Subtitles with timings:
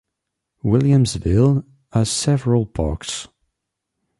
[0.63, 1.63] Williamsville
[1.93, 3.27] has several parks.